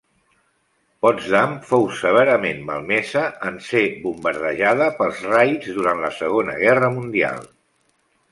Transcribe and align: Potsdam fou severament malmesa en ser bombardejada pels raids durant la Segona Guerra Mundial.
Potsdam 1.05 1.51
fou 1.71 1.83
severament 1.97 2.63
malmesa 2.69 3.25
en 3.49 3.59
ser 3.67 3.83
bombardejada 4.07 4.89
pels 5.01 5.21
raids 5.33 5.69
durant 5.79 6.01
la 6.07 6.11
Segona 6.23 6.57
Guerra 6.65 6.89
Mundial. 6.97 7.47